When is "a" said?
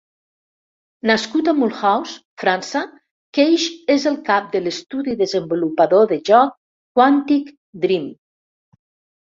1.51-1.53